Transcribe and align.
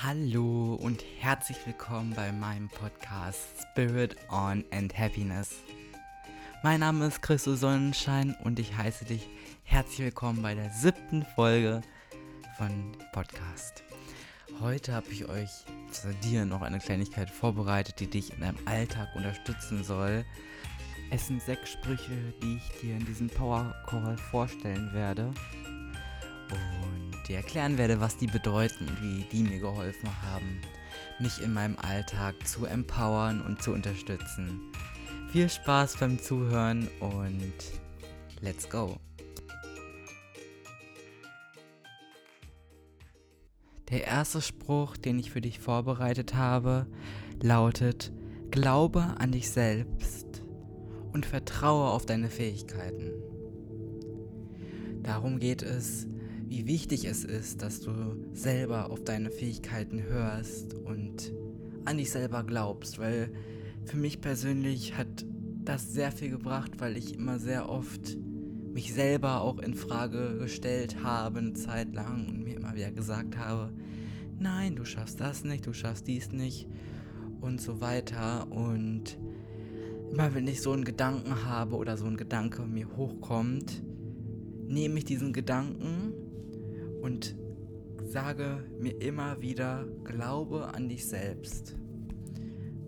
Hallo 0.00 0.74
und 0.76 1.04
herzlich 1.18 1.56
willkommen 1.66 2.14
bei 2.14 2.30
meinem 2.30 2.68
Podcast 2.68 3.40
Spirit 3.60 4.14
on 4.30 4.64
and 4.70 4.96
Happiness. 4.96 5.56
Mein 6.62 6.78
Name 6.78 7.06
ist 7.06 7.20
Christus 7.20 7.58
Sonnenschein 7.58 8.36
und 8.44 8.60
ich 8.60 8.76
heiße 8.76 9.06
dich 9.06 9.28
herzlich 9.64 9.98
willkommen 9.98 10.40
bei 10.40 10.54
der 10.54 10.70
siebten 10.70 11.26
Folge 11.34 11.82
von 12.56 12.92
Podcast. 13.10 13.82
Heute 14.60 14.94
habe 14.94 15.08
ich 15.10 15.28
euch 15.28 15.50
zu 15.90 16.14
dir 16.22 16.44
noch 16.44 16.62
eine 16.62 16.78
Kleinigkeit 16.78 17.28
vorbereitet, 17.28 17.98
die 17.98 18.06
dich 18.06 18.32
in 18.32 18.42
deinem 18.42 18.58
Alltag 18.66 19.08
unterstützen 19.16 19.82
soll. 19.82 20.24
Es 21.10 21.26
sind 21.26 21.42
sechs 21.42 21.72
Sprüche, 21.72 22.32
die 22.40 22.58
ich 22.58 22.80
dir 22.80 22.94
in 22.96 23.04
diesem 23.04 23.28
Power 23.28 23.74
Call 23.88 24.16
vorstellen 24.16 24.92
werde 24.92 25.32
und 26.52 26.87
dir 27.28 27.36
erklären 27.36 27.78
werde, 27.78 28.00
was 28.00 28.16
die 28.16 28.26
bedeuten 28.26 28.88
und 28.88 29.02
wie 29.02 29.24
die 29.30 29.42
mir 29.42 29.60
geholfen 29.60 30.10
haben, 30.22 30.60
mich 31.20 31.42
in 31.42 31.52
meinem 31.52 31.76
Alltag 31.78 32.34
zu 32.46 32.64
empowern 32.64 33.40
und 33.42 33.62
zu 33.62 33.72
unterstützen. 33.72 34.60
Viel 35.30 35.48
Spaß 35.48 35.98
beim 35.98 36.18
Zuhören 36.18 36.88
und 37.00 37.52
let's 38.40 38.68
go! 38.68 38.96
Der 43.90 44.06
erste 44.06 44.42
Spruch, 44.42 44.96
den 44.96 45.18
ich 45.18 45.30
für 45.30 45.40
dich 45.40 45.60
vorbereitet 45.60 46.34
habe, 46.34 46.86
lautet, 47.40 48.12
Glaube 48.50 49.14
an 49.18 49.32
dich 49.32 49.50
selbst 49.50 50.42
und 51.12 51.26
vertraue 51.26 51.90
auf 51.90 52.06
deine 52.06 52.30
Fähigkeiten. 52.30 53.12
Darum 55.02 55.38
geht 55.38 55.62
es, 55.62 56.06
wie 56.48 56.66
wichtig 56.66 57.04
es 57.04 57.24
ist, 57.24 57.62
dass 57.62 57.80
du 57.80 57.92
selber 58.32 58.90
auf 58.90 59.04
deine 59.04 59.30
Fähigkeiten 59.30 60.02
hörst 60.02 60.74
und 60.74 61.32
an 61.84 61.98
dich 61.98 62.10
selber 62.10 62.42
glaubst, 62.42 62.98
weil 62.98 63.30
für 63.84 63.96
mich 63.96 64.20
persönlich 64.20 64.96
hat 64.96 65.24
das 65.64 65.92
sehr 65.92 66.10
viel 66.10 66.30
gebracht, 66.30 66.72
weil 66.78 66.96
ich 66.96 67.14
immer 67.14 67.38
sehr 67.38 67.68
oft 67.68 68.16
mich 68.72 68.94
selber 68.94 69.42
auch 69.42 69.58
in 69.58 69.74
Frage 69.74 70.38
gestellt 70.38 71.02
habe 71.02 71.38
eine 71.40 71.52
Zeit 71.54 71.94
lang 71.94 72.28
und 72.28 72.44
mir 72.44 72.56
immer 72.56 72.74
wieder 72.74 72.92
gesagt 72.92 73.36
habe, 73.36 73.72
nein, 74.38 74.76
du 74.76 74.84
schaffst 74.84 75.20
das 75.20 75.44
nicht, 75.44 75.66
du 75.66 75.72
schaffst 75.72 76.06
dies 76.06 76.32
nicht 76.32 76.68
und 77.40 77.60
so 77.60 77.80
weiter. 77.80 78.46
Und 78.50 79.18
immer 80.10 80.34
wenn 80.34 80.46
ich 80.46 80.62
so 80.62 80.72
einen 80.72 80.84
Gedanken 80.84 81.44
habe 81.44 81.76
oder 81.76 81.96
so 81.96 82.06
ein 82.06 82.16
Gedanke 82.16 82.62
mir 82.62 82.88
hochkommt, 82.96 83.82
nehme 84.66 84.98
ich 84.98 85.04
diesen 85.04 85.32
Gedanken 85.32 86.12
und 87.08 87.34
sage 88.04 88.62
mir 88.78 89.00
immer 89.00 89.40
wieder, 89.40 89.86
glaube 90.04 90.74
an 90.74 90.90
dich 90.90 91.06
selbst. 91.06 91.74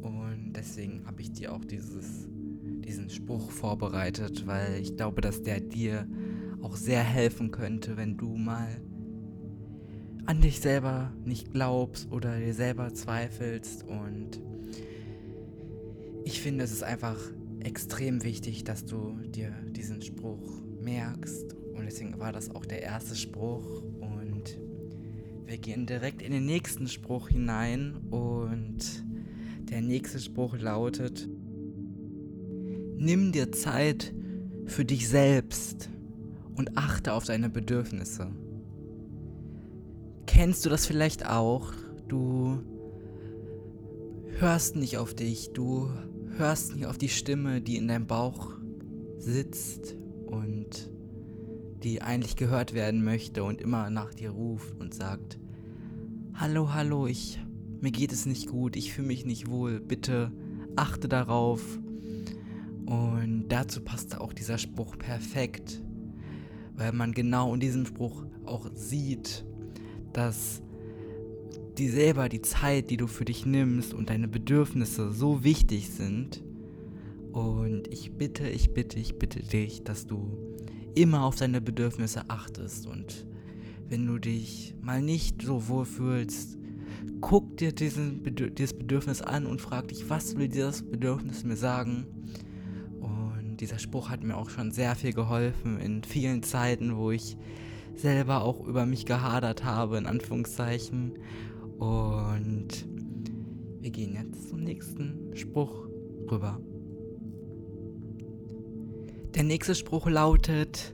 Und 0.03 0.53
deswegen 0.55 1.07
habe 1.07 1.23
ich 1.23 1.33
dir 1.33 1.55
auch 1.55 1.65
dieses, 1.65 2.29
diesen 2.85 3.09
Spruch 3.09 3.51
vorbereitet, 3.51 4.47
weil 4.47 4.79
ich 4.79 4.95
glaube, 4.95 5.23
dass 5.23 5.43
der 5.43 5.61
dir 5.61 6.07
auch 6.61 6.77
sehr 6.77 7.03
helfen 7.03 7.51
könnte, 7.51 7.97
wenn 7.97 8.19
du 8.19 8.37
mal 8.37 8.69
an 10.27 10.43
dich 10.43 10.61
selber 10.61 11.15
nicht 11.25 11.53
glaubst 11.53 12.12
oder 12.12 12.39
dir 12.39 12.53
selber 12.53 12.93
zweifelst. 12.93 13.84
Und 13.84 14.43
ich 16.25 16.43
finde, 16.43 16.65
es 16.65 16.73
ist 16.73 16.83
einfach 16.83 17.17
extrem 17.61 18.23
wichtig, 18.23 18.65
dass 18.65 18.84
du 18.84 19.17
dir 19.25 19.51
diesen 19.71 20.03
Spruch 20.03 20.61
merkst. 20.83 21.55
Und 21.81 21.87
deswegen 21.87 22.19
war 22.19 22.33
das 22.33 22.55
auch 22.55 22.67
der 22.67 22.83
erste 22.83 23.17
Spruch. 23.17 23.83
Wir 25.51 25.59
gehen 25.59 25.84
direkt 25.84 26.23
in 26.23 26.31
den 26.31 26.47
nächsten 26.47 26.87
Spruch 26.87 27.29
hinein. 27.29 27.97
Und 28.12 29.05
der 29.69 29.81
nächste 29.81 30.20
Spruch 30.20 30.56
lautet, 30.56 31.29
nimm 32.97 33.33
dir 33.33 33.51
Zeit 33.51 34.15
für 34.66 34.84
dich 34.84 35.09
selbst 35.09 35.91
und 36.55 36.78
achte 36.78 37.15
auf 37.15 37.25
deine 37.25 37.50
Bedürfnisse. 37.50 38.31
Kennst 40.27 40.65
du 40.65 40.71
das 40.71 40.87
vielleicht 40.87 41.27
auch? 41.27 41.72
Du 42.06 42.61
hörst 44.38 44.77
nicht 44.77 44.99
auf 44.99 45.15
dich, 45.15 45.50
du 45.53 45.91
hörst 46.37 46.77
nicht 46.77 46.87
auf 46.87 46.97
die 46.97 47.09
Stimme, 47.09 47.61
die 47.61 47.77
in 47.77 47.88
deinem 47.88 48.06
Bauch 48.06 48.53
sitzt 49.19 49.97
und 50.27 50.93
die 51.83 52.03
eigentlich 52.03 52.37
gehört 52.37 52.75
werden 52.75 53.05
möchte 53.05 53.45
und 53.45 53.61
immer 53.61 53.91
nach 53.91 54.15
dir 54.15 54.31
ruft 54.31 54.79
und 54.81 54.95
sagt, 54.95 55.39
hallo, 56.35 56.73
hallo, 56.73 57.07
ich, 57.07 57.39
mir 57.81 57.91
geht 57.91 58.13
es 58.13 58.27
nicht 58.27 58.49
gut, 58.49 58.77
ich 58.77 58.93
fühle 58.93 59.09
mich 59.09 59.25
nicht 59.25 59.51
wohl, 59.51 59.81
bitte 59.81 60.33
achte 60.77 61.09
darauf. 61.09 61.63
Und 62.87 63.47
dazu 63.49 63.81
passt 63.81 64.19
auch 64.19 64.33
dieser 64.33 64.59
Spruch 64.59 64.99
perfekt, 64.99 65.83
weil 66.77 66.93
man 66.93 67.13
genau 67.13 67.55
in 67.55 67.61
diesem 67.61 67.87
Spruch 67.87 68.25
auch 68.45 68.69
sieht, 68.75 69.45
dass 70.12 70.62
die 71.79 71.89
selber 71.89 72.29
die 72.29 72.43
Zeit, 72.43 72.91
die 72.91 72.97
du 72.97 73.07
für 73.07 73.25
dich 73.25 73.47
nimmst 73.47 73.95
und 73.95 74.11
deine 74.11 74.29
Bedürfnisse 74.29 75.12
so 75.12 75.45
wichtig 75.45 75.91
sind. 75.91 76.43
Und 77.33 77.87
ich 77.89 78.12
bitte, 78.12 78.49
ich 78.49 78.75
bitte, 78.75 78.99
ich 78.99 79.19
bitte 79.19 79.41
dich, 79.41 79.85
dass 79.85 80.07
du 80.07 80.37
immer 80.95 81.25
auf 81.25 81.37
deine 81.37 81.61
Bedürfnisse 81.61 82.23
achtest. 82.28 82.87
Und 82.87 83.27
wenn 83.89 84.06
du 84.06 84.19
dich 84.19 84.75
mal 84.81 85.03
nicht 85.03 85.43
so 85.43 85.69
wohl 85.69 85.84
fühlst, 85.84 86.59
guck 87.21 87.56
dir 87.56 87.73
diesen 87.73 88.23
dieses 88.55 88.77
Bedürfnis 88.77 89.23
an 89.23 89.47
und 89.47 89.61
frag 89.61 89.89
dich, 89.89 90.09
was 90.09 90.37
will 90.37 90.49
dieses 90.49 90.83
Bedürfnis 90.83 91.45
mir 91.45 91.56
sagen? 91.56 92.06
Und 93.00 93.59
dieser 93.61 93.79
Spruch 93.79 94.11
hat 94.11 94.23
mir 94.23 94.37
auch 94.37 94.50
schon 94.50 94.71
sehr 94.71 94.95
viel 94.95 95.12
geholfen 95.12 95.79
in 95.79 96.03
vielen 96.05 96.43
Zeiten, 96.43 96.97
wo 96.97 97.11
ich 97.11 97.37
selber 97.95 98.43
auch 98.43 98.67
über 98.67 98.87
mich 98.87 99.06
gehadert 99.06 99.65
habe, 99.65 99.99
in 99.99 100.06
Anführungszeichen. 100.06 101.12
Und 101.79 102.87
wir 103.81 103.91
gehen 103.91 104.15
jetzt 104.15 104.49
zum 104.49 104.62
nächsten 104.62 105.34
Spruch 105.34 105.89
rüber. 106.31 106.61
Der 109.35 109.45
nächste 109.45 109.77
Spruch 109.77 110.09
lautet, 110.09 110.93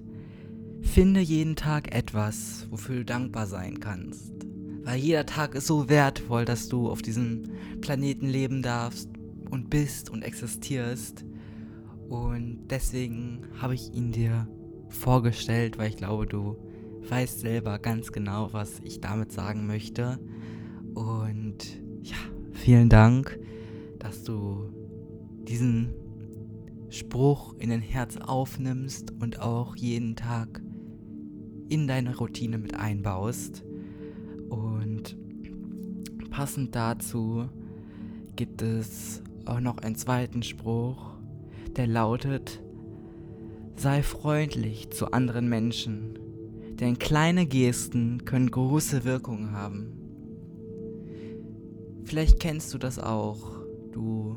finde 0.82 1.20
jeden 1.20 1.56
Tag 1.56 1.94
etwas, 1.94 2.66
wofür 2.70 2.96
du 2.96 3.04
dankbar 3.04 3.46
sein 3.46 3.80
kannst. 3.80 4.32
Weil 4.82 4.98
jeder 4.98 5.24
Tag 5.24 5.54
ist 5.54 5.66
so 5.66 5.88
wertvoll, 5.88 6.44
dass 6.44 6.68
du 6.68 6.90
auf 6.90 7.00
diesem 7.00 7.44
Planeten 7.80 8.26
leben 8.26 8.62
darfst 8.62 9.08
und 9.50 9.70
bist 9.70 10.10
und 10.10 10.22
existierst. 10.22 11.24
Und 12.08 12.68
deswegen 12.68 13.40
habe 13.58 13.74
ich 13.74 13.94
ihn 13.94 14.12
dir 14.12 14.46
vorgestellt, 14.90 15.78
weil 15.78 15.88
ich 15.88 15.96
glaube, 15.96 16.26
du 16.26 16.56
weißt 17.08 17.40
selber 17.40 17.78
ganz 17.78 18.12
genau, 18.12 18.52
was 18.52 18.80
ich 18.84 19.00
damit 19.00 19.32
sagen 19.32 19.66
möchte. 19.66 20.18
Und 20.94 21.56
ja, 22.02 22.16
vielen 22.52 22.90
Dank, 22.90 23.38
dass 23.98 24.24
du 24.24 24.70
diesen 25.48 25.94
Spruch 26.90 27.54
in 27.58 27.70
dein 27.70 27.80
Herz 27.80 28.16
aufnimmst 28.16 29.12
und 29.20 29.40
auch 29.40 29.76
jeden 29.76 30.16
Tag 30.16 30.62
in 31.68 31.86
deine 31.86 32.16
Routine 32.16 32.58
mit 32.58 32.74
einbaust. 32.74 33.64
Und 34.48 35.16
passend 36.30 36.74
dazu 36.74 37.48
gibt 38.36 38.62
es 38.62 39.22
auch 39.44 39.60
noch 39.60 39.78
einen 39.78 39.96
zweiten 39.96 40.42
Spruch, 40.42 41.14
der 41.76 41.86
lautet, 41.86 42.62
sei 43.76 44.02
freundlich 44.02 44.90
zu 44.90 45.12
anderen 45.12 45.48
Menschen, 45.48 46.18
denn 46.80 46.98
kleine 46.98 47.46
Gesten 47.46 48.24
können 48.24 48.50
große 48.50 49.04
Wirkung 49.04 49.52
haben. 49.52 49.92
Vielleicht 52.04 52.38
kennst 52.38 52.72
du 52.72 52.78
das 52.78 52.98
auch. 52.98 53.56
Du 53.92 54.36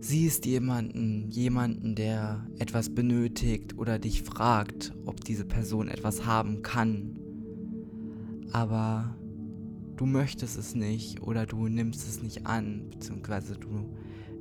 siehst 0.00 0.46
jemanden, 0.46 1.30
jemanden, 1.30 1.94
der 1.94 2.46
etwas 2.58 2.94
benötigt 2.94 3.76
oder 3.76 3.98
dich 3.98 4.22
fragt, 4.22 4.92
ob 5.04 5.22
diese 5.24 5.44
Person 5.44 5.88
etwas 5.88 6.24
haben 6.24 6.62
kann, 6.62 7.18
aber 8.52 9.16
du 9.96 10.06
möchtest 10.06 10.58
es 10.58 10.74
nicht 10.74 11.22
oder 11.22 11.46
du 11.46 11.68
nimmst 11.68 12.08
es 12.08 12.22
nicht 12.22 12.46
an, 12.46 12.88
beziehungsweise 12.90 13.56
du 13.56 13.94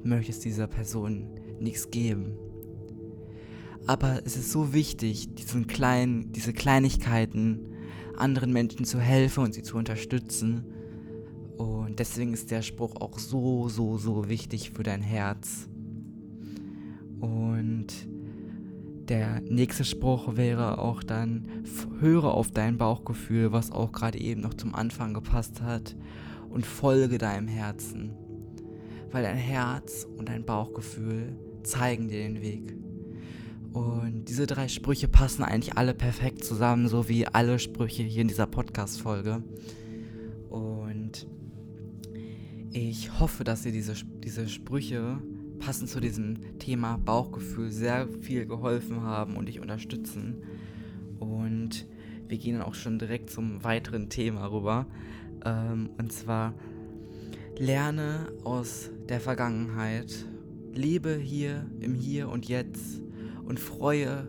möchtest 0.03 0.45
dieser 0.45 0.67
Person 0.67 1.27
nichts 1.59 1.91
geben. 1.91 2.37
Aber 3.85 4.21
es 4.25 4.37
ist 4.37 4.51
so 4.51 4.73
wichtig, 4.73 5.35
diesen 5.35 5.67
kleinen, 5.67 6.31
diese 6.31 6.53
Kleinigkeiten 6.53 7.73
anderen 8.15 8.53
Menschen 8.53 8.85
zu 8.85 8.99
helfen 8.99 9.43
und 9.43 9.53
sie 9.53 9.63
zu 9.63 9.77
unterstützen 9.77 10.65
und 11.59 11.99
deswegen 11.99 12.31
ist 12.31 12.51
der 12.51 12.61
Spruch 12.61 12.95
auch 13.01 13.19
so, 13.19 13.67
so, 13.67 13.97
so 13.97 14.29
wichtig 14.29 14.71
für 14.71 14.83
dein 14.83 15.01
Herz. 15.01 15.67
Und 17.19 17.87
der 19.09 19.41
nächste 19.41 19.83
Spruch 19.83 20.37
wäre 20.37 20.77
auch 20.77 21.03
dann, 21.03 21.49
höre 21.99 22.33
auf 22.33 22.51
dein 22.51 22.77
Bauchgefühl, 22.77 23.51
was 23.51 23.73
auch 23.73 23.91
gerade 23.91 24.19
eben 24.19 24.39
noch 24.39 24.53
zum 24.53 24.73
Anfang 24.73 25.13
gepasst 25.13 25.61
hat, 25.61 25.97
und 26.49 26.65
folge 26.65 27.17
deinem 27.17 27.49
Herzen. 27.49 28.13
Weil 29.11 29.23
dein 29.23 29.35
Herz 29.35 30.07
und 30.15 30.29
dein 30.29 30.45
Bauchgefühl 30.45 31.35
zeigen 31.63 32.07
dir 32.07 32.19
den 32.19 32.41
Weg. 32.41 32.73
Und 33.73 34.29
diese 34.29 34.47
drei 34.47 34.69
Sprüche 34.69 35.09
passen 35.09 35.43
eigentlich 35.43 35.75
alle 35.75 35.93
perfekt 35.93 36.45
zusammen, 36.45 36.87
so 36.87 37.09
wie 37.09 37.27
alle 37.27 37.59
Sprüche 37.59 38.03
hier 38.03 38.21
in 38.21 38.29
dieser 38.29 38.47
Podcast-Folge. 38.47 39.43
Und 40.49 41.27
ich 42.71 43.19
hoffe, 43.19 43.43
dass 43.43 43.65
ihr 43.65 43.71
diese, 43.71 43.93
diese 44.23 44.47
Sprüche 44.47 45.19
passend 45.59 45.89
zu 45.89 45.99
diesem 45.99 46.59
Thema 46.59 46.97
Bauchgefühl 46.97 47.71
sehr 47.71 48.07
viel 48.21 48.45
geholfen 48.45 49.01
haben 49.01 49.35
und 49.35 49.47
dich 49.47 49.59
unterstützen. 49.59 50.43
Und 51.19 51.87
wir 52.27 52.37
gehen 52.37 52.57
dann 52.57 52.63
auch 52.63 52.75
schon 52.75 52.99
direkt 52.99 53.29
zum 53.29 53.63
weiteren 53.63 54.09
Thema 54.09 54.45
rüber. 54.47 54.85
Ähm, 55.43 55.89
und 55.97 56.11
zwar 56.13 56.53
lerne 57.57 58.31
aus 58.43 58.89
der 59.09 59.19
Vergangenheit, 59.19 60.25
lebe 60.73 61.15
hier 61.15 61.65
im 61.79 61.95
Hier 61.95 62.29
und 62.29 62.47
Jetzt 62.47 63.01
und 63.45 63.59
freue 63.59 64.27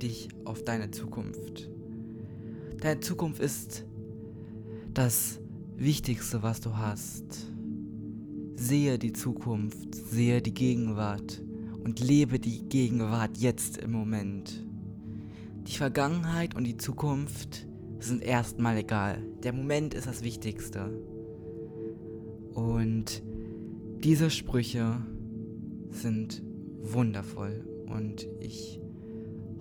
dich 0.00 0.28
auf 0.44 0.62
deine 0.62 0.90
Zukunft. 0.90 1.70
Deine 2.80 3.00
Zukunft 3.00 3.40
ist 3.40 3.84
das 4.94 5.40
Wichtigste, 5.76 6.42
was 6.42 6.60
du 6.60 6.76
hast. 6.76 7.52
Sehe 8.60 8.98
die 8.98 9.12
Zukunft, 9.12 9.94
sehe 9.94 10.42
die 10.42 10.52
Gegenwart 10.52 11.40
und 11.84 12.00
lebe 12.00 12.40
die 12.40 12.68
Gegenwart 12.68 13.38
jetzt 13.38 13.78
im 13.78 13.92
Moment. 13.92 14.66
Die 15.68 15.76
Vergangenheit 15.76 16.56
und 16.56 16.64
die 16.64 16.76
Zukunft 16.76 17.68
sind 18.00 18.20
erstmal 18.20 18.76
egal. 18.78 19.22
Der 19.44 19.52
Moment 19.52 19.94
ist 19.94 20.08
das 20.08 20.24
Wichtigste. 20.24 20.90
Und 22.52 23.22
diese 24.02 24.28
Sprüche 24.28 25.02
sind 25.90 26.42
wundervoll 26.82 27.64
und 27.86 28.26
ich 28.40 28.80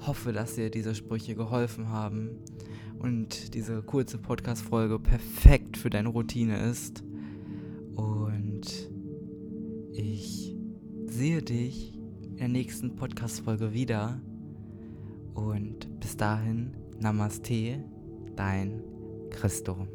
hoffe, 0.07 0.33
dass 0.33 0.55
dir 0.55 0.71
diese 0.71 0.95
Sprüche 0.95 1.35
geholfen 1.35 1.89
haben 1.89 2.31
und 2.97 3.53
diese 3.53 3.83
kurze 3.83 4.17
Podcast-Folge 4.17 4.97
perfekt 4.97 5.77
für 5.77 5.91
deine 5.91 6.09
Routine 6.09 6.57
ist. 6.67 7.03
Ich 9.91 10.55
sehe 11.07 11.41
dich 11.41 11.97
in 12.21 12.37
der 12.37 12.47
nächsten 12.47 12.95
Podcast-Folge 12.95 13.73
wieder. 13.73 14.21
Und 15.33 15.99
bis 15.99 16.17
dahin, 16.17 16.75
Namaste, 16.99 17.83
dein 18.35 18.83
Christo. 19.29 19.87